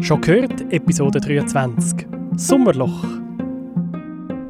[0.00, 2.06] Schon gehört, Episode 23.
[2.36, 3.04] Sommerloch.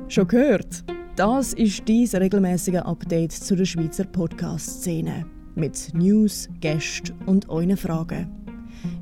[0.08, 0.84] Schon gehört?
[1.17, 5.26] Das ist dein regelmäßige Update zu der Schweizer Podcast-Szene.
[5.54, 8.30] Mit News, Gästen und euren Fragen.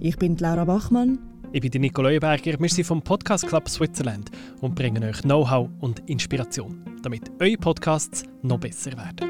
[0.01, 1.19] Ich bin Laura Bachmann.
[1.53, 2.59] Ich bin Nico Leuenberger.
[2.59, 4.31] Wir sind vom Podcast Club Switzerland
[4.61, 9.30] und bringen euch Know-how und Inspiration, damit eure Podcasts noch besser werden.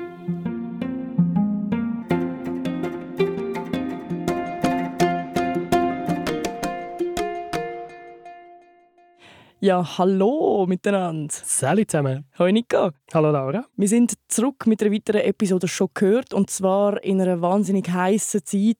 [9.63, 11.35] Ja, hallo miteinander.
[11.35, 12.25] Salut zusammen.
[12.39, 12.93] Hallo Nico.
[13.13, 13.67] Hallo Laura.
[13.77, 18.41] Wir sind zurück mit einer weiteren Episode schon gehört und zwar in einer wahnsinnig heißen
[18.43, 18.79] Zeit.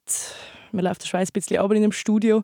[0.71, 2.41] Man läuft der Schweiß ein bisschen aber in dem Studio.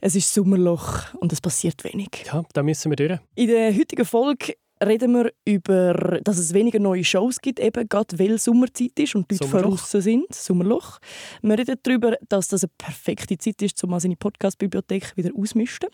[0.00, 2.26] Es ist Sommerloch und es passiert wenig.
[2.26, 3.18] Ja, da müssen wir durch.
[3.34, 8.16] In der heutigen Folge reden wir über, dass es weniger neue Shows gibt, eben gerade
[8.20, 11.00] weil Sommerzeit ist und die Leute draußen sind, Sommerloch.
[11.42, 15.88] Wir reden darüber, dass das eine perfekte Zeit ist, um mal seine Podcast-Bibliothek wieder auszumisten.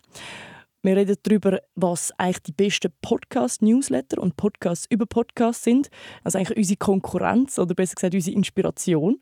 [0.87, 5.91] Wir reden darüber, was eigentlich die besten Podcast-Newsletter und Podcasts über Podcasts sind.
[6.23, 9.19] Also eigentlich unsere Konkurrenz oder besser gesagt unsere Inspiration.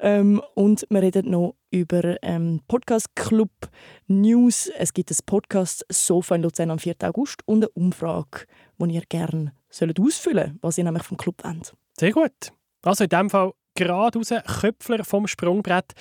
[0.00, 3.70] Ähm, und wir reden noch über ähm, Podcast Club
[4.06, 4.70] News.
[4.76, 6.96] Es gibt ein Podcast Sofa in Luzern am 4.
[7.04, 8.44] August und eine Umfrage,
[8.78, 11.72] die ihr gerne sollt ausfüllen sollt, was ihr nämlich vom Club wollt.
[11.98, 12.52] Sehr gut.
[12.82, 14.28] Also in diesem Fall geradeaus
[14.60, 15.94] Köpfler vom Sprungbrett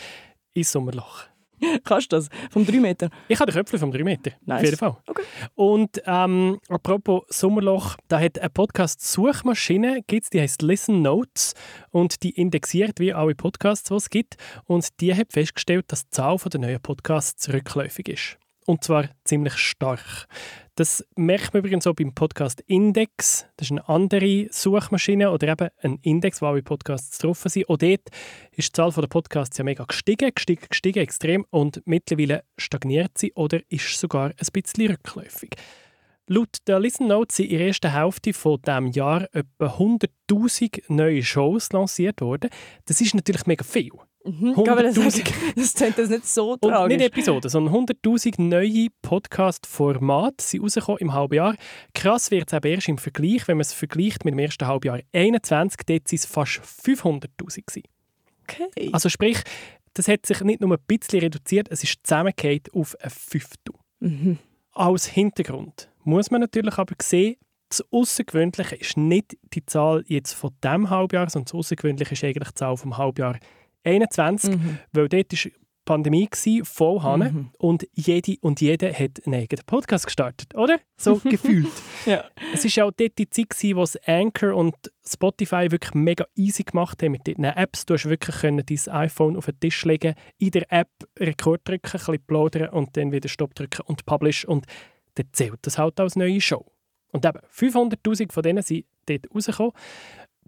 [0.53, 1.29] ins Sommerloch.
[1.83, 2.29] Kannst du das?
[2.51, 3.09] Vom 3 Meter?
[3.27, 4.31] Ich habe den Köpfchen vom 3 Meter.
[4.45, 4.57] Nice.
[4.57, 4.97] Auf jeden Fall.
[5.07, 5.23] Okay.
[5.55, 11.53] Und ähm, apropos Sommerloch, da hat eine Podcast-Suchmaschine, gibt's, die heißt Listen Notes
[11.91, 14.35] und die indexiert wie alle Podcasts, die es gibt.
[14.65, 18.37] Und die hat festgestellt, dass die Zahl der neuen Podcasts rückläufig ist.
[18.65, 20.27] Und zwar ziemlich stark.
[20.77, 23.45] Das merkt man übrigens auch beim Podcast Index.
[23.55, 27.69] Das ist eine andere Suchmaschine oder eben ein Index, wo alle Podcasts drauf sind.
[27.69, 28.09] Auch dort
[28.51, 31.45] ist die Zahl der Podcasts ja mega gestiegen, gestiegen, gestiegen, extrem.
[31.49, 35.51] Und mittlerweile stagniert sie oder ist sogar ein bisschen rückläufig.
[36.27, 41.23] Laut der Listen Notes sind in der ersten Hälfte von diesem Jahr etwa 100'000 neue
[41.23, 42.49] Shows lanciert worden.
[42.85, 43.91] Das ist natürlich mega viel.
[44.25, 44.95] Mhm, glaube, das,
[45.55, 46.79] das klingt das nicht so tragisch.
[46.79, 51.55] Und nicht Episoden, sondern 100'000 neue Podcast-Formate sind rausgekommen im halben Jahr.
[51.93, 54.99] Krass wird es eben erst im Vergleich, wenn man es vergleicht mit dem ersten Halbjahr
[55.13, 57.83] 21, dort waren es fast 500'000
[58.47, 58.89] Okay.
[58.91, 59.37] Also sprich,
[59.93, 63.75] das hat sich nicht nur ein bisschen reduziert, es ist zusammengefallen auf ein Fünftel.
[63.99, 64.37] Mhm.
[64.73, 67.37] Als Hintergrund muss man natürlich aber sehen,
[67.69, 72.49] das Außergewöhnliche ist nicht die Zahl jetzt von diesem Halbjahr, sondern das Außergewöhnliche ist eigentlich
[72.49, 73.39] die Zahl vom Halbjahr
[73.85, 74.79] 21, Mhm.
[74.91, 75.51] weil dort war
[75.85, 77.49] Pandemie gewesen, voll Hanne Mhm.
[77.59, 80.79] und jede und jeder hat einen eigenen Podcast gestartet, oder?
[80.97, 81.71] So gefühlt.
[82.07, 82.23] Ja.
[82.53, 84.73] Es war auch dort die Zeit, gewesen, wo es Anchor und
[85.07, 87.85] Spotify wirklich mega easy gemacht haben mit den Apps.
[87.85, 91.85] Du hast wirklich können dein iPhone auf den Tisch legen, in der App Rekord drücken,
[91.85, 94.65] ein bisschen plaudern und dann wieder Stopp drücken und Publish und
[95.13, 96.65] dann zählt das halt als neue Show.
[97.11, 99.71] Und eben, 500'000 von denen sind dort rausgekommen.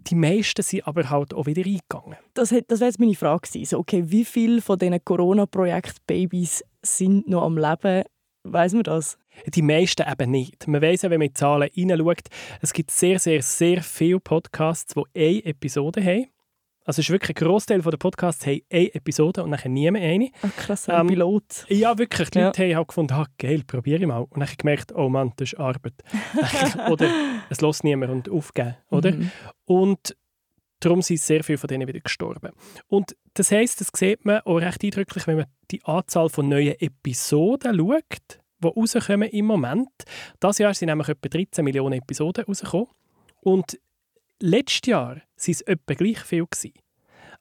[0.08, 2.16] Die meisten sind aber halt auch wieder eingegangen.
[2.34, 3.64] Das, das wäre jetzt meine Frage gewesen.
[3.66, 8.04] So, okay, wie viele von diesen Corona-Projekt-Babys sind noch am Leben?
[8.44, 9.18] Weiß man das?
[9.46, 10.66] Die meisten eben nicht.
[10.66, 12.28] Man weiss ja, wenn man in die Zahlen hineinschaut,
[12.62, 16.26] es gibt sehr, sehr, sehr viele Podcasts, die eine Episode haben.
[16.88, 20.30] Also es ist wirklich ein Großteil der Podcasts haben eine Episode und nachher niemand eine.
[20.40, 21.66] Ach, krass, ein Ähm, Pilot.
[21.68, 22.30] Ja, wirklich.
[22.30, 22.46] Die Ja.
[22.46, 24.20] Leute haben halt gefunden, ah, geil, probiere ich mal.
[24.30, 25.92] Und dann gemerkt, oh Mann, das ist Arbeit.
[26.90, 27.10] oder
[27.50, 29.12] es lässt niemand und aufgeben, oder?
[29.12, 29.30] Mhm.
[29.66, 30.16] Und
[30.80, 32.52] darum sind sehr viele von denen wieder gestorben.
[32.86, 36.74] Und das heisst, das sieht man auch recht eindrücklich, wenn man die Anzahl von neuen
[36.80, 39.90] Episoden schaut, die rauskommen im Moment.
[40.40, 42.86] Das Jahr sind nämlich etwa 13 Millionen Episoden rausgekommen.
[43.42, 43.78] Und
[44.40, 46.46] letztes Jahr waren es etwa gleich viel.
[46.46, 46.72] Gewesen.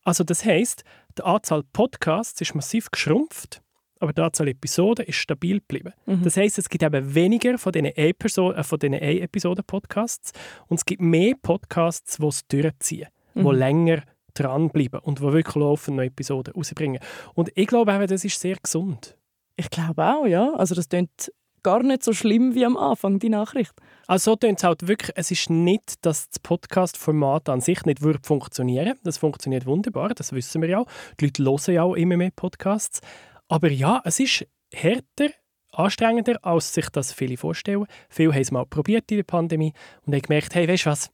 [0.03, 0.83] Also das heisst,
[1.17, 3.61] die Anzahl Podcasts ist massiv geschrumpft,
[3.99, 5.93] aber die Anzahl Episoden ist stabil geblieben.
[6.05, 6.23] Mhm.
[6.23, 10.31] Das heisst, es gibt eben weniger von diesen Ein-Perso- äh, Ein-Episoden-Podcasts
[10.67, 13.51] und es gibt mehr Podcasts, die es durchziehen, die Mhm.
[13.51, 14.03] länger
[14.33, 16.99] dranbleiben und die wirklich laufend neue Episoden rausbringen.
[17.33, 19.17] Und ich glaube eben, das ist sehr gesund.
[19.55, 20.53] Ich glaube auch, ja.
[20.53, 21.31] Also das klingt
[21.63, 23.73] gar nicht so schlimm wie am Anfang, die Nachricht.
[24.07, 28.01] Also so tönt es halt wirklich, es ist nicht, dass das Podcast-Format an sich nicht
[28.01, 28.97] würde funktionieren.
[29.03, 30.79] Das funktioniert wunderbar, das wissen wir ja.
[30.79, 30.87] auch.
[31.19, 33.01] Die Leute hören ja auch immer mehr Podcasts.
[33.47, 35.29] Aber ja, es ist härter,
[35.71, 37.85] anstrengender, als sich das viele vorstellen.
[38.09, 39.73] Viele haben es mal probiert in der Pandemie
[40.05, 41.11] und haben gemerkt, hey, weißt du was,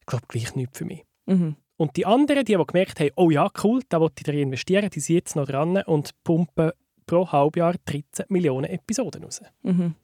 [0.00, 1.04] ich glaube gleich nichts für mich.
[1.26, 1.56] Mhm.
[1.76, 4.90] Und die anderen, die, die gemerkt haben, oh ja, cool, da wollte ich drin investieren,
[4.90, 6.72] die sind jetzt noch dran und pumpen
[7.08, 9.42] pro Halbjahr 13 Millionen Episoden raus.
[9.62, 9.94] Mhm.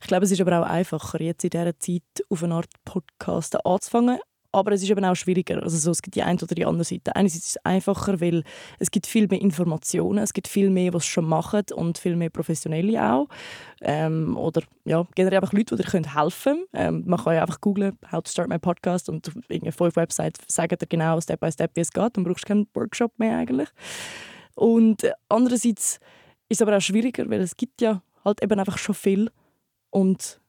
[0.00, 3.64] Ich glaube, es ist aber auch einfacher, jetzt in dieser Zeit auf eine Art Podcast
[3.64, 4.18] anzufangen,
[4.52, 5.62] aber es ist eben auch schwieriger.
[5.62, 7.14] Also so, es gibt die eine oder die andere Seite.
[7.14, 8.42] Einerseits ist es einfacher, weil
[8.80, 12.30] es gibt viel mehr Informationen, es gibt viel mehr, was schon machen und viel mehr
[12.30, 13.28] Professionelle auch.
[13.80, 16.64] Ähm, oder ja, generell einfach Leute, die dir helfen können.
[16.72, 20.40] Ähm, man kann ja einfach googlen, «How to start my podcast» und auf fünf Websites
[20.48, 22.16] sagen dir genau Step by Step, wie es geht.
[22.16, 23.68] Dann brauchst du keinen Workshop mehr eigentlich.
[24.56, 26.00] Und äh, andererseits
[26.50, 29.30] ist aber auch schwieriger, weil es gibt ja halt eben einfach schon viel
[29.88, 30.40] und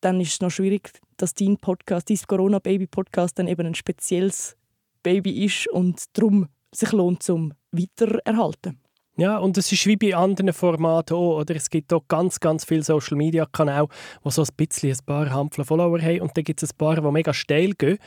[0.00, 4.56] dann ist es noch schwierig, dass dein Podcast, dein Corona-Baby-Podcast dann eben ein spezielles
[5.02, 8.80] Baby ist und darum sich lohnt zum Weitererhalten.
[9.16, 11.54] Ja, und es ist wie bei anderen Formaten auch, oder?
[11.54, 13.86] Es gibt auch ganz, ganz viele Social-Media-Kanäle,
[14.24, 16.96] die so ein bisschen ein paar Handvoll Follower haben und dann gibt es ein paar,
[16.96, 17.98] die mega steil gehen.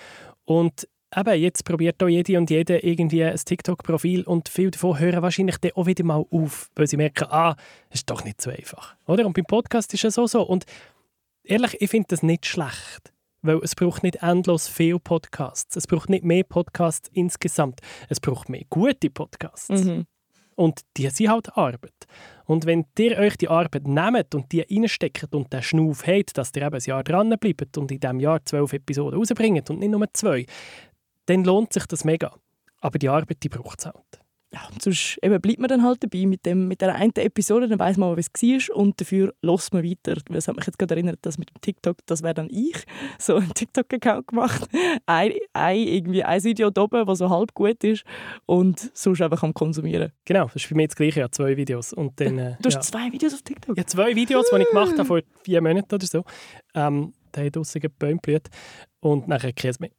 [0.43, 5.21] Und eben, jetzt probiert auch jede und jede irgendwie ein TikTok-Profil und viele davon hören
[5.21, 7.55] wahrscheinlich dann auch wieder mal auf, weil sie merken, ah,
[7.89, 8.95] es ist doch nicht so einfach.
[9.05, 9.25] Oder?
[9.25, 10.41] Und beim Podcast ist es so so.
[10.41, 10.65] Und
[11.43, 13.13] ehrlich, ich finde das nicht schlecht.
[13.43, 15.75] Weil es braucht nicht endlos viele Podcasts.
[15.75, 17.81] Es braucht nicht mehr Podcasts insgesamt.
[18.09, 19.85] Es braucht mehr gute Podcasts.
[19.85, 20.05] Mhm.
[20.55, 22.07] Und die sind halt Arbeit.
[22.45, 26.51] Und wenn ihr euch die Arbeit nehmt und die reinsteckt und den Schnuff habt, dass
[26.55, 29.91] ihr eben ein Jahr dran bleibt und in diesem Jahr zwölf Episoden rausbringt und nicht
[29.91, 30.47] nur zwei,
[31.27, 32.33] dann lohnt sich das mega.
[32.81, 36.25] Aber die Arbeit, die braucht es halt ja, sonst eben bleibt man dann halt dabei
[36.25, 39.73] mit, dem, mit der einen Episode, dann weiß man, wie es war und dafür lässt
[39.73, 40.15] man weiter.
[40.33, 42.77] Es hat mich jetzt gerade erinnert, dass mit dem TikTok, das wäre dann ich,
[43.19, 44.69] so einen TikTok-Account gemacht.
[45.05, 48.03] Ein, ein, irgendwie ein Video da oben, das so halb gut ist
[48.45, 50.11] und sonst einfach am Konsumieren.
[50.25, 51.93] Genau, das ist für mich das Gleiche, ja, zwei Videos.
[51.93, 52.81] Und dann, äh, du hast ja.
[52.81, 53.77] zwei Videos auf TikTok?
[53.77, 56.23] Ja, zwei Videos, die ich gemacht habe vor vier Monaten oder so.
[56.73, 58.47] Ähm, da haben draussen Bäume blüht
[58.99, 59.91] und nachher Käse mehr.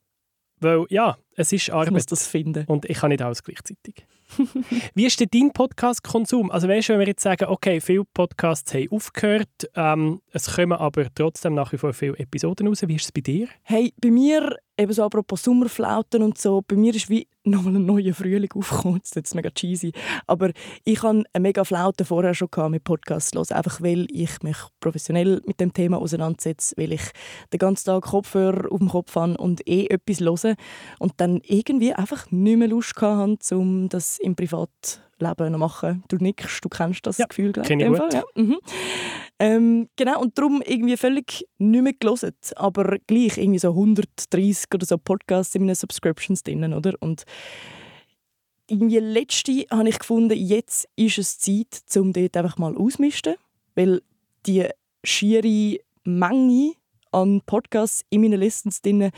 [0.61, 1.87] Weil ja, es ist Arbeit.
[1.87, 2.65] Ich muss das finden.
[2.67, 4.05] Und ich kann nicht alles gleichzeitig.
[4.95, 6.51] Wie ist denn dein Podcast-Konsum?
[6.51, 10.73] Also weißt du, wenn wir jetzt sagen, okay, viele Podcasts haben aufgehört, ähm, es kommen
[10.73, 12.83] aber trotzdem nach wie vor viele Episoden raus.
[12.87, 13.49] Wie ist es bei dir?
[13.63, 17.87] Hey, bei mir eben so apropos Sommerflauten und so, bei mir ist wie nochmal ein
[17.87, 19.01] neuer Frühling aufgekommen.
[19.01, 19.93] Das ist jetzt mega cheesy.
[20.27, 20.51] Aber
[20.85, 25.43] ich hatte eine mega Flaute vorher schon mit Podcasts hören, einfach weil ich mich professionell
[25.47, 27.03] mit dem Thema auseinandersetze, weil ich
[27.53, 30.55] den ganzen Tag Kopfhörer auf dem Kopf habe und eh etwas höre
[30.99, 36.05] und dann irgendwie einfach nicht mehr Lust hatte, um das im Privat Leben noch machen.
[36.09, 37.87] Du nickst, du kennst das ja, Gefühl, glaube ich.
[37.87, 38.15] Gut.
[38.15, 38.23] Ja.
[38.35, 38.59] Mhm.
[39.41, 44.87] Ähm, genau, und darum irgendwie völlig nicht mehr gelesen, aber gleich irgendwie so 130 oder
[44.87, 46.95] so Podcasts in meinen Subscriptions drin, oder?
[47.01, 47.25] Und
[48.69, 53.37] irgendwie letzte habe ich gefunden, jetzt ist es Zeit, um dort einfach mal auszumisten,
[53.75, 54.03] weil
[54.47, 54.67] die
[55.05, 56.73] schiere Menge
[57.13, 59.11] an Podcasts in meinen Listens drin,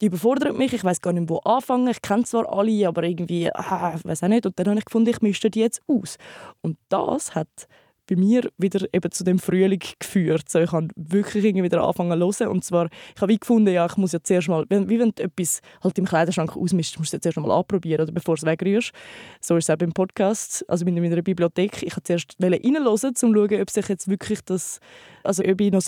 [0.00, 0.72] die überfordert mich.
[0.72, 1.88] Ich weiß gar nicht, wo anfangen.
[1.88, 4.46] Ich kenne zwar alle, aber irgendwie, ah, ich weiß auch nicht.
[4.46, 6.16] Und dann habe ich gefunden, ich mische die jetzt aus.
[6.62, 7.68] Und das hat
[8.06, 10.48] bei mir wieder eben zu dem Frühling geführt.
[10.48, 12.52] So, ich habe wirklich irgendwie wieder angefangen zu hören.
[12.52, 15.22] Und zwar, ich habe wie gefunden, ja, ich muss ja zuerst mal, wie wenn du
[15.22, 18.46] etwas halt im Kleiderschrank ausmischst, musst du es zuerst mal anprobieren, oder bevor du es
[18.46, 18.92] wegrührst.
[19.40, 21.82] So ist es auch beim Podcast, also in meiner Bibliothek.
[21.82, 24.80] Ich habe zuerst reinhören, um zu schauen, ob sich jetzt wirklich das,
[25.24, 25.82] also ob ich noch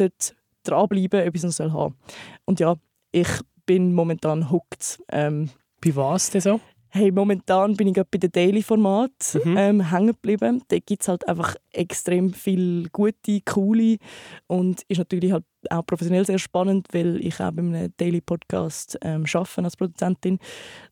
[0.64, 1.96] dranbleiben, es noch haben
[2.44, 2.74] Und ja,
[3.12, 3.28] ich
[3.66, 5.00] bin momentan hooked.
[5.12, 5.50] Ähm,
[5.80, 6.60] bei was denn so?
[6.90, 9.56] Hey, momentan bin ich gerade bei dem Daily-Format mhm.
[9.58, 10.62] ähm, hängen geblieben.
[10.68, 13.98] Da gibt es halt einfach extrem viel gute, coole
[14.46, 19.26] und ist natürlich halt auch professionell sehr spannend, weil ich auch bei einem Daily-Podcast ähm,
[19.30, 20.38] arbeite als Produzentin.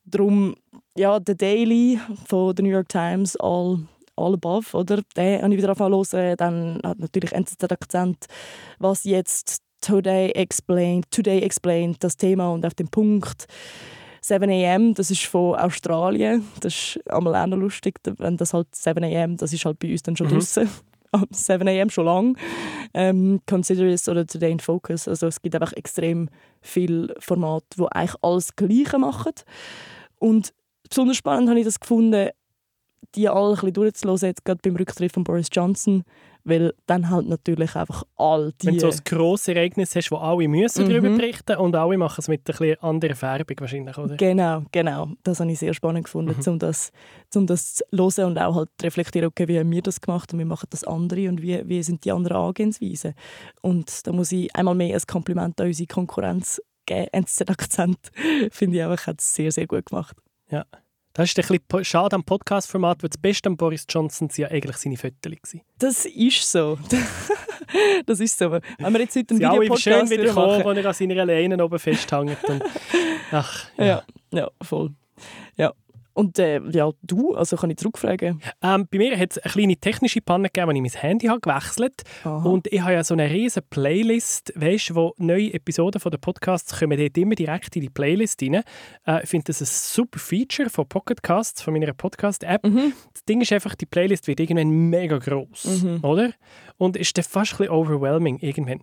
[0.04, 0.54] Darum,
[0.98, 3.78] ja, der Daily von der New York Times, all
[4.16, 5.00] all above, oder?
[5.16, 6.36] Den habe ich wieder angefangen zu hören.
[6.36, 8.26] Dann hat natürlich NZZ Akzent,
[8.78, 13.46] was jetzt Today Explained, Today Explained, das Thema und auf den Punkt.
[14.26, 16.44] 7 am, das ist von Australien.
[16.60, 19.92] Das ist einmal auch noch lustig, wenn das halt 7 am, das ist halt bei
[19.92, 20.32] uns dann schon mhm.
[20.32, 20.68] draußen.
[21.30, 22.38] 7 am schon lang.
[22.92, 25.06] Ähm, Consider It oder Today in Focus.
[25.06, 26.28] Also es gibt einfach extrem
[26.60, 29.32] viele Formate, die eigentlich alles Gleiche machen.
[30.18, 30.52] Und
[30.88, 32.30] besonders spannend habe ich das gefunden,
[33.16, 36.04] die alle ein bisschen durchzulassen, jetzt gerade beim Rücktritt von Boris Johnson,
[36.44, 38.68] weil dann halt natürlich einfach all die...
[38.68, 40.90] Wenn du so ein grosses Ereignis hast, wo alle müssen mhm.
[40.90, 44.16] darüber berichten und alle machen es mit einer anderen Färbung wahrscheinlich, oder?
[44.16, 45.08] Genau, genau.
[45.24, 46.52] Das habe ich sehr spannend gefunden, mhm.
[46.52, 46.92] um, das,
[47.34, 50.32] um das zu hören und auch halt zu reflektieren, okay, wie haben wir das gemacht
[50.32, 53.14] und wie machen das andere und wie, wie sind die anderen Angehensweisen.
[53.60, 57.08] Und da muss ich einmal mehr ein Kompliment an unsere Konkurrenz geben.
[57.12, 57.98] NZZ-Akzent
[58.52, 60.16] finde ich einfach, hat es sehr, sehr gut gemacht.
[60.48, 60.64] Ja.
[61.16, 64.76] Das ist ein bisschen schade am Podcast-Format, weil das Beste an Boris Johnson ja eigentlich
[64.76, 65.62] seine Fotos waren.
[65.78, 66.78] Das ist so.
[68.06, 68.52] das ist so.
[68.52, 71.78] Wenn wir jetzt heute einen Videopodcast schön wieder kommen, wo er an seiner Leine oben
[71.78, 72.44] festhängt.
[72.44, 72.62] Und,
[73.32, 73.86] ach, ja.
[73.86, 74.02] ja.
[74.30, 74.90] ja, voll.
[75.56, 75.72] Ja.
[76.16, 78.40] Und äh, ja, du, also kann ich zurückfragen?
[78.62, 81.40] Ähm, bei mir hat es eine kleine technische Panne gegeben, als ich mein Handy habe
[81.40, 82.48] gewechselt habe.
[82.48, 86.78] Und ich habe ja so eine riesige Playlist, weißt, wo neue Episoden von der Podcasts
[86.78, 88.62] kommen dort immer direkt in die Playlist rein.
[89.06, 92.64] Äh, ich finde das ein super Feature von Pocketcasts, von meiner Podcast-App.
[92.64, 92.94] Mhm.
[93.12, 95.98] Das Ding ist einfach, die Playlist wird irgendwann mega groß, mhm.
[96.02, 96.32] oder?
[96.78, 98.82] Und ist dann fast ein bisschen overwhelming irgendwann.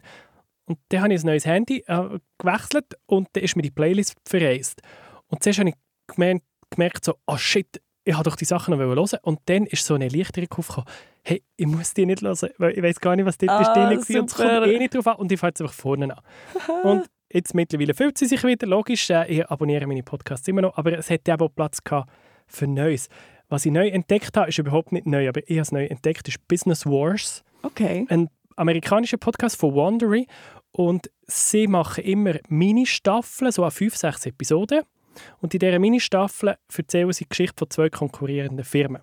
[0.66, 4.18] Und dann habe ich ein neues Handy äh, gewechselt und dann ist mir die Playlist
[4.24, 4.84] verreist.
[5.30, 5.76] Und zuerst habe ich
[6.06, 6.44] gemeint,
[6.76, 9.20] gemerkt, so, oh shit, ich wollte doch die Sachen noch hören.
[9.22, 10.90] Und dann ist so eine Erleichterung aufgekommen,
[11.24, 13.84] hey, ich muss die nicht hören, weil ich weiß gar nicht, was dort ah, drin
[13.84, 13.92] war.
[13.92, 15.16] Und es kommt eh nicht drauf an.
[15.16, 16.22] Und ich fange jetzt einfach vorne an.
[16.84, 20.78] und jetzt mittlerweile fühlt sie sich wieder, logisch, äh, ich abonniere meine Podcasts immer noch,
[20.78, 22.12] aber es hätte eben auch Platz gehabt
[22.48, 23.10] für Neues.
[23.50, 26.28] Was ich neu entdeckt habe, ist überhaupt nicht neu, aber ich habe es neu entdeckt,
[26.28, 27.44] ist Business Wars.
[27.62, 28.06] Okay.
[28.10, 30.28] Ein amerikanischer Podcast von Wandery
[30.72, 34.82] und sie machen immer Mini-Staffeln, so an fünf, sechs Episoden.
[35.42, 39.02] Und in dieser Mini-Staffel erzählen sie die Geschichte von zwei konkurrierenden Firmen.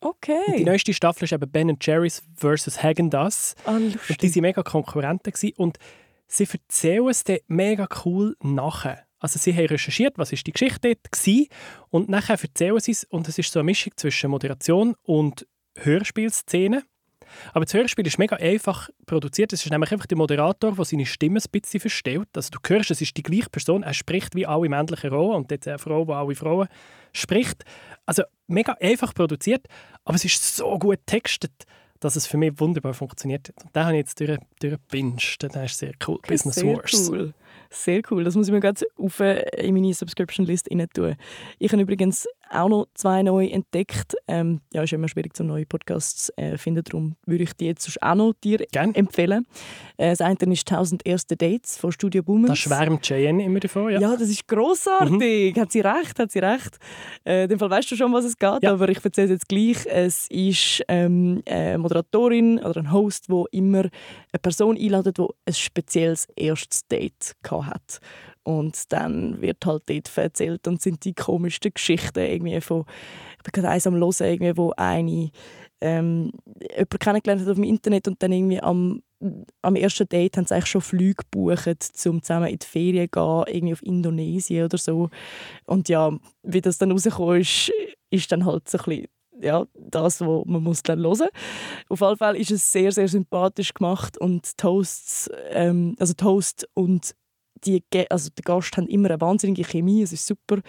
[0.00, 0.40] Okay.
[0.46, 2.82] Und die neueste Staffel ist eben Ben Jerry's vs.
[2.82, 3.54] Häagen-Dazs.
[3.64, 5.32] Ah, und die waren mega Konkurrenten.
[5.32, 5.54] Gewesen.
[5.56, 5.78] Und
[6.26, 9.04] sie erzählen es dann mega cool nachher.
[9.18, 11.44] Also sie haben recherchiert, was ist die Geschichte dort war.
[11.90, 13.04] Und nachher erzählen sie es.
[13.04, 16.82] Und es ist so eine Mischung zwischen Moderation und Hörspielszenen.
[17.52, 19.52] Aber das Hörspiel ist mega einfach produziert.
[19.52, 22.28] Es ist nämlich einfach der Moderator, der seine Stimme ein bisschen verstellt.
[22.34, 23.82] Also du hörst, es ist die gleiche Person.
[23.82, 26.68] Er spricht wie alle männlichen Rollen und jetzt eine Frau, die alle Frauen
[27.12, 27.64] spricht.
[28.06, 29.66] Also mega einfach produziert,
[30.04, 31.52] aber es ist so gut textet,
[32.00, 33.52] dass es für mich wunderbar funktioniert.
[33.62, 35.42] Und den habe ich jetzt durch, durchgepinscht.
[35.42, 36.16] Das ist sehr cool.
[36.16, 37.08] Okay, Business sehr Wars.
[37.10, 37.34] Cool.
[37.68, 38.24] Sehr cool.
[38.24, 41.16] Das muss ich mir gerade auf äh, in meine Subscription-List tun.
[41.58, 44.14] Ich habe übrigens auch noch zwei neue entdeckt.
[44.28, 46.84] Ähm, ja, ist immer schwierig, zum neue Podcasts äh, finden.
[46.84, 48.94] Darum würde ich die jetzt auch noch dir Gern.
[48.94, 49.46] empfehlen.
[49.96, 52.50] Äh, das eine ist «1000 erste Dates» von Studio Boomers.
[52.50, 54.00] Da schwärmt Cheyenne immer davon, ja.
[54.00, 55.56] Ja, das ist grossartig.
[55.56, 55.60] Mhm.
[55.60, 56.78] Hat sie recht, hat sie recht.
[57.24, 58.72] Äh, in dem Fall weißt du schon, was es geht, ja.
[58.72, 59.86] aber ich erzähle es jetzt gleich.
[59.86, 65.54] Es ist ähm, eine Moderatorin oder ein Host, wo immer eine Person einladet, die ein
[65.54, 68.00] spezielles erstes Date hat.
[68.58, 72.84] Und dann wird halt dort erzählt und sind die komischsten Geschichten irgendwie von,
[73.38, 75.30] ich bin gerade eins am Hören, irgendwie, wo eine
[75.80, 79.02] ähm, jemanden kennengelernt hat auf dem Internet und dann irgendwie am,
[79.62, 83.44] am ersten Date haben sie eigentlich schon Flüge gebucht, um zusammen in die Ferien zu
[83.46, 85.10] gehen, irgendwie auf Indonesien oder so.
[85.66, 87.72] Und ja, wie das dann rausgekommen ist,
[88.10, 89.06] ist dann halt so ein bisschen
[89.42, 91.28] ja, das, was man muss dann hören
[91.88, 97.14] Auf jeden Fall ist es sehr, sehr sympathisch gemacht und Toasts, ähm, also Toast und
[97.64, 100.60] die, also die Gast haben immer eine wahnsinnige Chemie, es ist super.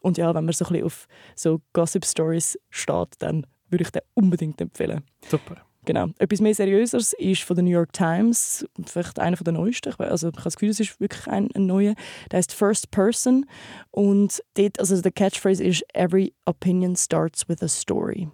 [0.00, 4.02] Und ja, wenn man so ein bisschen auf so Gossip-Stories steht, dann würde ich den
[4.14, 5.02] unbedingt empfehlen.
[5.28, 5.56] Super.
[5.86, 6.08] Genau.
[6.18, 9.94] Etwas mehr Seriöseres ist von der New York Times, vielleicht einer der neuesten.
[9.98, 11.94] Also ich habe das Gefühl, es ist wirklich ein, ein neuer.
[12.30, 13.46] Der heißt First Person
[13.90, 18.28] und dort, also der Catchphrase ist «Every opinion starts with a story».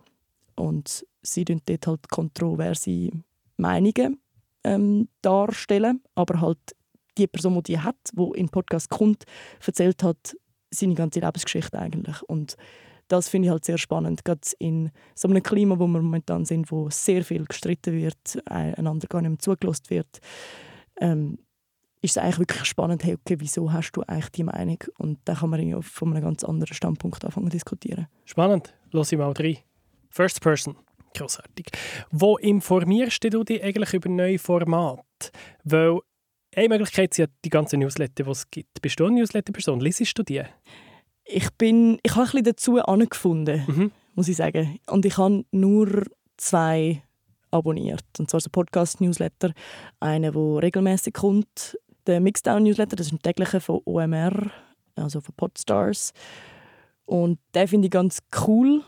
[0.57, 3.11] Und sie tun dort halt kontroverse
[3.57, 4.21] Meinungen
[4.65, 6.59] ähm, darstellen, aber halt
[7.19, 9.25] die Person, die die hat, die in Podcast kommt,
[9.65, 10.37] erzählt hat
[10.71, 12.23] seine ganze Lebensgeschichte eigentlich.
[12.23, 12.57] Und
[13.09, 16.71] das finde ich halt sehr spannend, gerade in so einem Klima, wo wir momentan sind,
[16.73, 20.19] wo sehr viel gestritten wird, einander gar nicht mehr zugelassen wird,
[21.01, 21.39] ähm,
[22.03, 24.79] ist es eigentlich wirklich spannend, hey, okay, wieso hast du eigentlich die Meinung?
[24.99, 28.07] Und da kann man ja von einem ganz anderen Standpunkt anfangen zu diskutieren.
[28.25, 29.59] Spannend, lass ich mal rein.
[30.11, 30.77] First Person,
[31.17, 31.67] großartig.
[32.11, 35.31] Wo informierst du dich eigentlich über neue Formate?
[35.65, 36.01] Weil
[36.57, 38.81] eine Möglichkeit sind ja die ganzen Newsletter, die es gibt.
[38.83, 39.81] Bist du eine Newsletter-Person?
[39.81, 40.43] Lesest du die?
[41.25, 43.93] Ich bin, ich habe ein bisschen dazu angefunden, mhm.
[44.15, 44.79] muss ich sagen.
[44.87, 46.05] Und ich habe nur
[46.37, 47.03] zwei
[47.51, 48.05] abonniert.
[48.19, 49.53] Und zwar so Podcast-Newsletter.
[50.01, 51.79] Einer, der regelmäßig kommt.
[52.07, 54.51] Der Mixdown-Newsletter, das ist ein täglicher von OMR,
[54.95, 56.13] also von Podstars.
[57.05, 58.83] Und den finde ich ganz cool.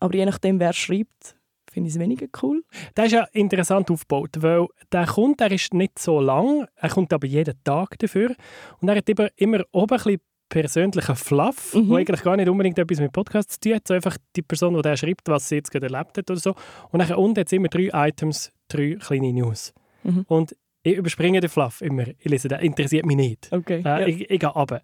[0.00, 1.36] Aber je nachdem, wer schreibt,
[1.74, 2.62] finde ich es weniger cool.
[2.94, 7.12] Das ist ja interessant aufgebaut, weil der kommt, der ist nicht so lang, er kommt
[7.12, 8.34] aber jeden Tag dafür
[8.80, 11.88] und er hat immer, immer oben ein bisschen persönlichen Fluff, mhm.
[11.88, 14.74] wo eigentlich gar nicht unbedingt etwas mit Podcasts zu tun hat, so einfach die Person,
[14.74, 16.54] die der schreibt, was sie jetzt gerade erlebt hat oder so.
[16.90, 19.74] Und dann unten hat es immer drei Items, drei kleine News.
[20.04, 20.24] Mhm.
[20.28, 20.54] Und
[20.86, 22.04] ich überspringe den Fluff immer.
[22.18, 23.48] Ich lese den, interessiert mich nicht.
[23.50, 24.06] Okay, äh, ja.
[24.06, 24.82] ich, ich gehe runter.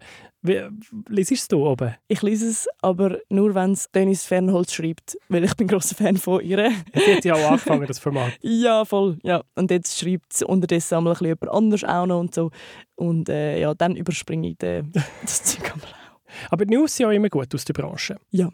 [1.09, 1.93] Liest du oben?
[2.07, 6.17] Ich lese es, aber nur, wenn es Dennis Fernholz schreibt, weil ich bin großer Fan
[6.17, 6.71] von ihr.
[6.95, 8.33] Sie hat ja auch angefangen, das Format.
[8.41, 9.19] ja, voll.
[9.21, 9.43] Ja.
[9.53, 12.49] Und jetzt schreibt es unterdessen einmal ein bisschen jemand anders auch noch und so.
[12.95, 14.91] Und äh, ja, dann überspringe ich den,
[15.21, 16.49] das Zeug einmal auch.
[16.49, 18.17] Aber die News sind ja immer gut aus der Branche.
[18.31, 18.49] Ja.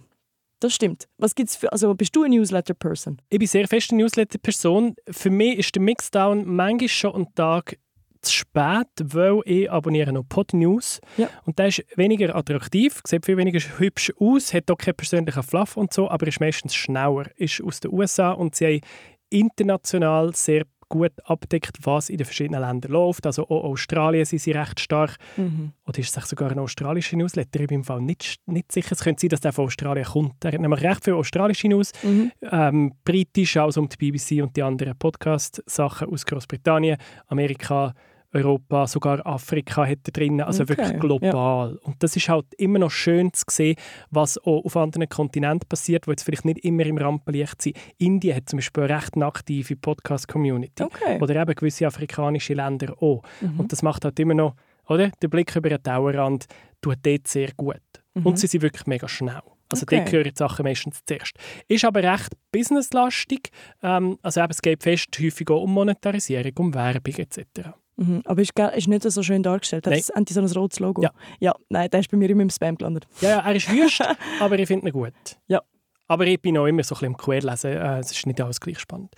[0.59, 1.07] Das stimmt.
[1.17, 3.21] Was gibt's für, also bist du eine Newsletter-Person?
[3.29, 4.95] Ich bin sehr fest eine Newsletter-Person.
[5.09, 7.77] Für mich ist der Mixdown manchmal schon ein Tag
[8.21, 10.99] zu spät, weil ich abonniere noch Podnews.
[11.17, 11.29] Ja.
[11.45, 15.77] Und der ist weniger attraktiv, sieht viel weniger hübsch aus, hat auch keinen persönlichen Fluff
[15.77, 17.29] und so, aber ist meistens schneller.
[17.35, 18.81] Ist aus den USA und sie haben
[19.29, 23.25] international sehr gut abdeckt, was in den verschiedenen Ländern läuft.
[23.25, 25.17] Also auch Australien sind sie recht stark.
[25.35, 25.71] Mhm.
[25.85, 27.59] Oder ist es sogar ein australischer Newsletter?
[27.61, 28.93] Ich bin im Fall nicht, nicht sicher.
[28.93, 30.43] Es könnte sein, dass der von Australien kommt.
[30.45, 32.31] Er hat nämlich recht viele australische News, Mhm.
[32.51, 37.93] ähm, britisch, also um die BBC und die anderen Podcast-Sachen aus Großbritannien, Amerika,
[38.33, 41.77] Europa, sogar Afrika hat er drin, also Okay, wirklich global.
[41.83, 43.75] Und das ist halt immer noch schön zu sehen,
[44.09, 47.77] was auch auf anderen Kontinenten passiert, wo jetzt vielleicht nicht immer im Rampenlicht sind.
[47.97, 50.83] Indien hat zum Beispiel eine recht aktive Podcast-Community.
[50.83, 51.19] Okay.
[51.21, 53.23] Oder eben gewisse afrikanische Länder auch.
[53.41, 53.59] Mhm.
[53.61, 54.55] Und das macht halt immer noch,
[54.87, 55.09] oder?
[55.21, 56.45] Der Blick über den Tauerrand
[56.81, 57.81] tut dort sehr gut.
[58.13, 58.25] Mhm.
[58.25, 59.41] Und sie sind wirklich mega schnell.
[59.69, 59.97] Also Okay.
[59.99, 61.33] dort hören die Sachen meistens zuerst.
[61.67, 63.49] Ist aber recht businesslastig.
[63.83, 67.71] Ähm, also eben, es geht fest häufig auch um Monetarisierung, um Werbung etc.
[67.97, 68.21] Mhm.
[68.25, 69.85] Aber ist, ist nicht so schön dargestellt.
[69.87, 69.93] Hat
[70.29, 71.01] die so ein rotes Logo?
[71.01, 71.11] Ja.
[71.39, 71.53] ja.
[71.69, 73.07] Nein, der ist bei mir immer im Spam gelandet.
[73.21, 74.01] Ja, ja, er ist wüst,
[74.39, 75.13] aber ich finde ihn gut.
[75.47, 75.61] Ja.
[76.07, 77.71] Aber ich bin auch immer so ein bisschen im Querlesen.
[77.71, 79.13] Äh, es ist nicht alles gleich spannend.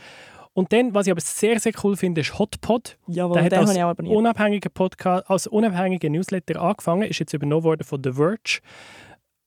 [0.54, 2.98] Und dann, was ich aber sehr, sehr cool finde, ist Hotpod.
[3.08, 4.18] Jawohl, Der den, hat habe als ich auch abonniert.
[4.18, 8.60] unabhängiger Podcast, als unabhängiger Newsletter angefangen, ist jetzt übernommen worden von The Verge.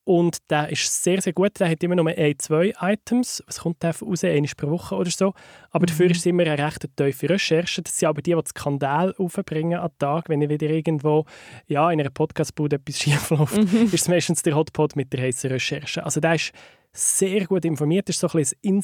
[0.04, 1.61] Und der ist sehr, sehr gut.
[1.61, 3.40] Der hat immer nur ein, zwei Items.
[3.47, 4.25] Was kommt der raus?
[4.25, 5.32] Einmal pro Woche oder so.
[5.71, 7.82] Aber dafür ist es immer eine recht tiefe Recherche.
[7.82, 10.28] Das sind aber die, die Skandal aufbringen am Tag.
[10.28, 11.25] Wenn ich wieder irgendwo
[11.68, 15.49] ja, in einer Podcast-Bude etwas schief läuft, ist es meistens der Hotpot mit der heißen
[15.50, 16.04] Recherche.
[16.04, 16.52] Also der ist
[16.92, 18.09] sehr gut informiert.
[18.09, 18.75] Das ist so ein bisschen ein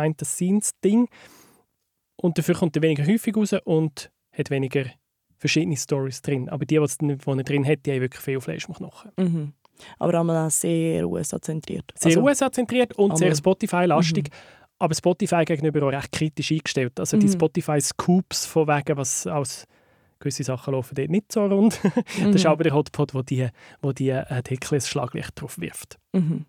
[0.00, 1.08] Insider-Behind-the-Scenes-Ding.
[2.16, 4.84] Und dafür kommt er weniger häufig raus und hat weniger
[5.38, 6.48] verschiedene Stories drin.
[6.48, 9.10] Aber die, die es- er drin hat, die haben wirklich viel Fleisch Knochen.
[9.16, 9.52] Mhm.
[9.98, 11.84] Aber einmal auch sehr USA-zentriert.
[11.94, 14.28] Sehr Also, USA-zentriert und sehr Spotify-lastig.
[14.78, 16.98] Aber Spotify gegenüber auch recht kritisch eingestellt.
[16.98, 17.32] Also die Mhm.
[17.32, 19.64] Spotify-Scoops von wegen, was aus
[20.18, 21.78] gewisse Sachen laufen dort nicht so rund.
[21.82, 21.92] Mhm.
[22.32, 23.48] Das ist aber der Hotpot, wo die,
[23.82, 25.98] wo die äh, Artikel ein Schlaglicht drauf wirft.
[26.12, 26.46] Mhm.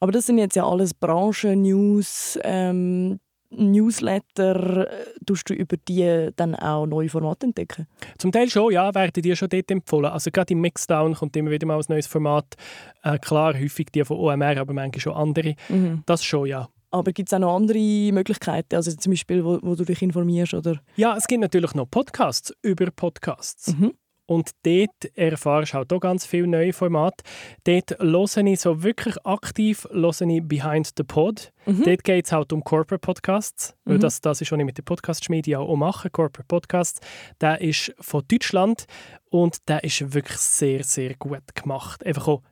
[0.00, 4.90] Aber das sind jetzt ja alles Branchen-News, ähm, Newsletter.
[4.90, 7.86] Äh, Tust du über die dann auch neue Formate entdecken?
[8.18, 10.06] Zum Teil schon, ja, werden die schon dort empfohlen.
[10.10, 12.56] Also gerade im Mixdown kommt immer wieder mal ein neues Format.
[13.02, 15.54] Äh, klar, häufig die von OMR, aber manchmal schon andere.
[15.68, 16.02] Mhm.
[16.06, 16.68] Das schon, ja.
[16.92, 17.78] Aber gibt es auch noch andere
[18.12, 18.74] Möglichkeiten?
[18.74, 20.54] Also zum Beispiel, wo, wo du dich informierst?
[20.54, 20.80] Oder?
[20.96, 23.74] Ja, es gibt natürlich noch Podcasts über Podcasts.
[23.74, 23.92] Mhm.
[24.30, 27.24] Und dort erfahrst du halt auch ganz viele neue Formate.
[27.64, 31.52] Dort höre ich so wirklich aktiv höre ich Behind the Pod.
[31.66, 31.82] Mhm.
[31.82, 33.74] Dort geht es halt um Corporate Podcasts.
[33.84, 34.02] Weil Mhm.
[34.02, 36.10] das, das ist, was ich mit der Podcast-Schmiede auch mache.
[36.10, 37.00] Corporate Podcasts.
[37.40, 38.86] Der ist von Deutschland
[39.30, 42.06] und der ist wirklich sehr, sehr gut gemacht.
[42.06, 42.42] Einfach auch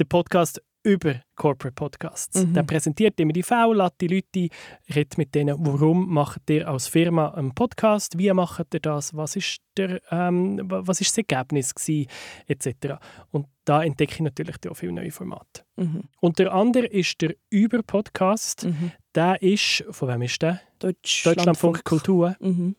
[0.00, 2.42] der Podcast über Corporate Podcasts.
[2.44, 2.54] Mhm.
[2.54, 4.48] Der präsentiert immer die Fälle, lädt die Leute
[4.94, 9.36] redet mit denen, warum macht ihr als Firma einen Podcast, wie macht ihr das, was
[9.36, 12.08] ist, der, ähm, wa- was ist das Ergebnis gewesen,
[12.46, 12.94] etc.
[13.30, 15.64] Und da entdecke ich natürlich auch viele neue Formate.
[15.76, 16.04] Mhm.
[16.20, 18.64] Und der andere ist der Über-Podcast.
[18.66, 18.92] Mhm.
[19.14, 20.60] Der ist, von wem ist der?
[20.78, 21.36] Deutschlandfunk.
[21.36, 22.36] Deutschlandfunk Kultur.
[22.40, 22.76] Mhm.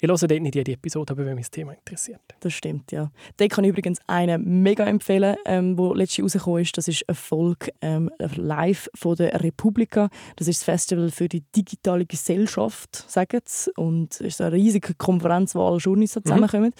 [0.00, 2.20] Ich höre dort nicht jede Episode, aber wenn mich das Thema interessiert.
[2.40, 3.10] Das stimmt, ja.
[3.40, 6.76] Den kann ich übrigens einen mega empfehlen, ähm, wo letztes rausgekommen ist.
[6.76, 10.08] Das ist eine Folge ähm, live von der Republika.
[10.36, 13.72] Das ist das Festival für die digitale Gesellschaft, sagen sie.
[13.76, 16.72] Und es ist eine riesige Konferenz, wo alle Journalisten zusammenkommen.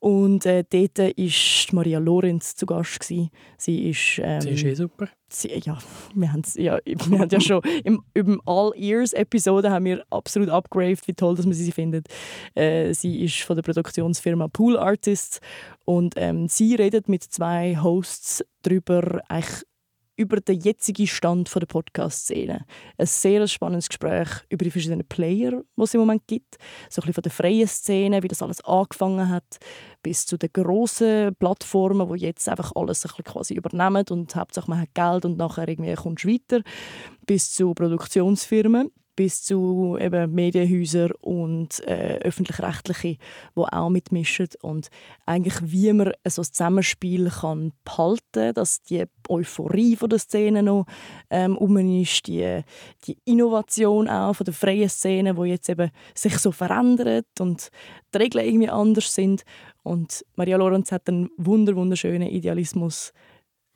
[0.00, 3.00] Und äh, dort war Maria Lorenz zu Gast.
[3.00, 3.30] Gewesen.
[3.58, 4.18] Sie ist...
[4.22, 5.08] Ähm, Das ist eh super.
[5.28, 5.78] sie, ja,
[6.14, 10.48] wir haben ja, wir haben ja schon im, im All Ears Episode haben wir absolut
[10.48, 12.06] abgraved, wie toll dass man sie findet.
[12.54, 15.40] Äh, sie ist von der Produktionsfirma Pool Artists
[15.84, 19.64] und ähm, sie redet mit zwei Hosts darüber, eigentlich
[20.20, 22.66] über den jetzigen Stand der Podcast-Szene.
[22.98, 26.58] Ein sehr spannendes Gespräch über die verschiedenen Player, die es im Moment gibt.
[26.90, 29.56] So ein bisschen von der freien Szene, wie das alles angefangen hat,
[30.02, 34.68] bis zu den grossen Plattformen, die jetzt einfach alles ein bisschen quasi übernehmen und Hauptsache
[34.68, 36.60] man hat Geld und nachher irgendwie kommst weiter,
[37.24, 43.18] bis zu Produktionsfirmen, bis zu eben Medienhäusern und äh, öffentlich-rechtliche,
[43.54, 44.88] die auch mitmischen und
[45.26, 50.86] eigentlich wie man so ein Zusammenspiel kann behalten, dass die Euphorie von der Szene noch
[51.28, 52.62] ähm, um ist, die,
[53.06, 57.68] die Innovation auch von der freien Szene, wo jetzt eben sich so verändert und
[58.14, 59.42] die Regeln irgendwie anders sind
[59.82, 63.12] und Maria Lorenz hat einen wunder wunderschönen Idealismus.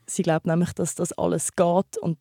[0.07, 2.17] Sie glaubt nämlich, dass das alles geht und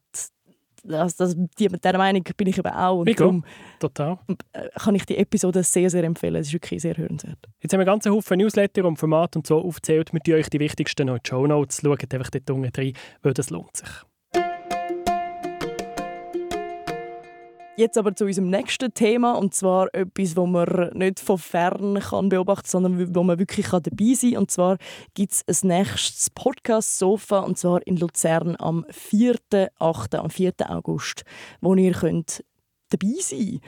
[0.83, 2.99] das, das, die, mit dieser Meinung bin ich eben auch.
[2.99, 3.43] Und darum
[3.79, 4.19] Total.
[4.53, 6.35] äh, kann ich die Episode sehr, sehr empfehlen.
[6.35, 7.39] Es ist wirklich sehr hörenswert.
[7.61, 10.13] Jetzt haben wir ganzen Haufen Newsletter und Formate und so aufgezählt.
[10.13, 11.81] Wir tun euch die wichtigsten noch in die Show Notes.
[11.81, 13.89] Schaut einfach dort unten rein, weil das lohnt sich.
[17.75, 22.29] Jetzt aber zu unserem nächsten Thema und zwar etwas, wo man nicht von fern kann
[22.29, 24.39] beobachten, sondern wo man wirklich dabei sein kann.
[24.41, 24.77] Und zwar
[25.15, 30.53] gibt es ein nächstes Podcast-Sofa und zwar in Luzern am 4.8., am 4.
[30.69, 31.23] August,
[31.61, 32.43] wo ihr könnt
[32.89, 33.59] dabei sein.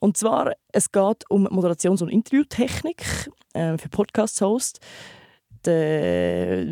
[0.00, 4.80] Und zwar, es geht um Moderations- und Interviewtechnik äh, für Podcast-Host.
[5.66, 6.64] Der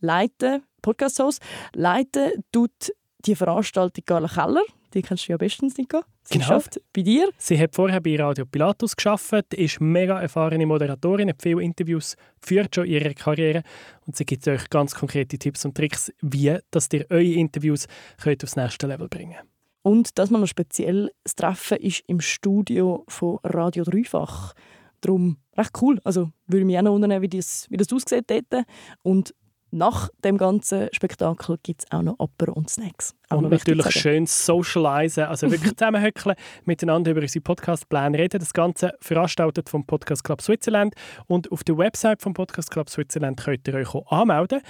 [0.00, 1.42] Leiter, Podcast-Host,
[1.74, 2.94] leiten tut
[3.26, 4.62] die Veranstaltung Carla Keller.
[4.96, 6.00] Die kennst du ja bestens, Nico.
[6.24, 6.46] Sie genau.
[6.46, 7.28] schafft bei dir.
[7.36, 12.74] Sie hat vorher bei Radio Pilatus geschafft, ist mega erfahrene Moderatorin, hat viele Interviews, führt
[12.74, 13.62] schon ihre Karriere
[14.06, 17.88] und sie gibt euch ganz konkrete Tipps und Tricks, wie dass ihr eure Interviews
[18.22, 19.50] könnt aufs nächste Level bringen könnt.
[19.82, 24.54] Und das man noch speziell das Treffen ist im Studio von Radio Dreifach.
[25.02, 26.00] Darum recht cool.
[26.04, 28.64] Also würde mich auch noch wundern, wie das, wie das aussieht dort.
[29.02, 29.34] Und
[29.76, 33.14] nach dem ganzen Spektakel gibt es auch noch Apero und Snacks.
[33.28, 38.40] Auch und natürlich schön socialisen, also wirklich zusammenhöckeln, miteinander über unsere Podcast-Pläne reden.
[38.40, 40.94] Das Ganze veranstaltet vom Podcast Club Switzerland.
[41.26, 44.60] Und auf der Website vom Podcast Club Switzerland könnt ihr euch auch anmelden.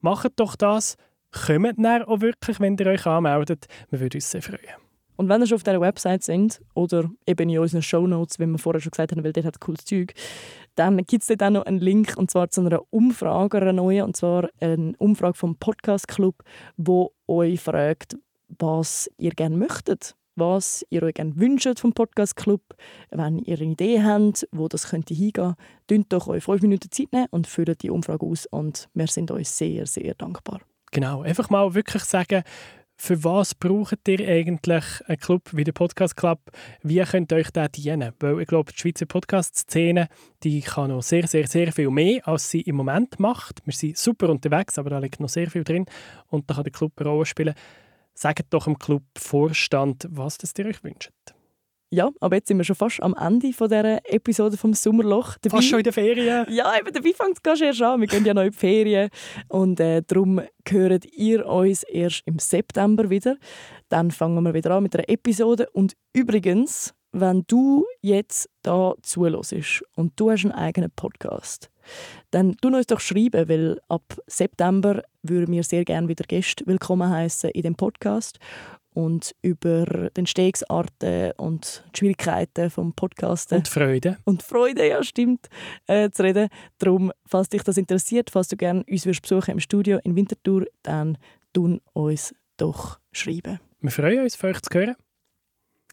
[0.00, 0.96] Macht doch das
[1.30, 3.66] kommt dann auch wirklich, wenn ihr euch anmeldet.
[3.90, 4.85] Wir würden uns sehr freuen.
[5.16, 8.58] Und wenn ihr schon auf dieser Website sind oder eben in unseren Shownotes, wie wir
[8.58, 10.14] vorher schon gesagt haben, weil dort hat cooles Zeug,
[10.74, 14.04] dann gibt es dort auch noch einen Link und zwar zu einer Umfrage, einer neuen,
[14.04, 16.42] und zwar eine Umfrage vom Podcast Club,
[16.76, 18.16] wo euch fragt,
[18.58, 22.60] was ihr gerne möchtet, was ihr euch gerne wünscht vom Podcast Club.
[23.10, 25.54] Wenn ihr eine Idee habt, wo das könnte hingehen,
[25.88, 29.30] könnt doch euch fünf Minuten Zeit nehmen und füllt die Umfrage aus und wir sind
[29.30, 30.60] euch sehr, sehr dankbar.
[30.92, 32.42] Genau, einfach mal wirklich sagen,
[32.96, 36.40] für was braucht ihr eigentlich einen Club wie der Podcast Club?
[36.82, 38.12] Wie könnt ihr euch da dienen?
[38.20, 40.08] Weil ich glaube, die Schweizer Podcast-Szene
[40.64, 43.60] kann noch sehr, sehr, sehr viel mehr, als sie im Moment macht.
[43.64, 45.86] Wir sind super unterwegs, aber da liegt noch sehr viel drin
[46.28, 47.54] und da kann der Club eine Rolle spielen.
[48.14, 51.35] Sagt doch im Club-Vorstand, was das ihr euch wünscht.
[51.90, 55.36] Ja, aber jetzt sind wir schon fast am Ende von dieser Episode vom Sommerloch.
[55.40, 56.46] Dabei, fast schon in der Ferien?
[56.50, 58.00] Ja, eben, dabei fängt es erst an.
[58.00, 59.08] Wir gehen ja noch in die Ferien.
[59.48, 63.36] Und äh, darum hört ihr uns erst im September wieder.
[63.88, 65.68] Dann fangen wir wieder an mit einer Episode.
[65.72, 71.70] Und übrigens, wenn du jetzt da zuhörst und du hast einen eigenen Podcast,
[72.32, 77.08] dann tu uns doch schreiben, weil ab September würden wir sehr gerne wieder Gäste willkommen
[77.08, 78.40] heißen in dem Podcast
[78.96, 83.58] und über die Entstehungsarten und die Schwierigkeiten vom Podcasten.
[83.58, 84.16] Und Freude.
[84.24, 85.48] Und Freude, ja, stimmt,
[85.86, 86.48] äh, zu reden.
[86.78, 91.18] Darum, falls dich das interessiert, falls du gerne uns besuchen im Studio in Winterthur, dann
[91.52, 93.60] tun uns doch schreiben.
[93.80, 94.96] Wir freuen uns, von euch zu hören.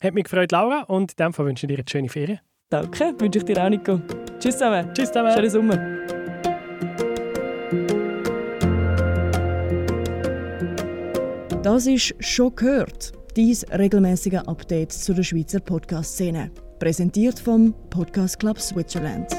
[0.01, 2.39] Hat mich gefreut, Laura, und in diesem Fall wünsche ich dir eine schöne Ferien.
[2.69, 3.99] Danke, wünsche ich dir auch, Nico.
[4.39, 4.93] Tschüss zusammen.
[4.93, 5.33] Tschüss zusammen.
[5.33, 6.02] Schönen Sommer.
[11.63, 16.51] Das ist «Schon gehört», dies regelmäßige Update zu der Schweizer Podcast-Szene.
[16.77, 19.31] Präsentiert vom Podcast Club Switzerland.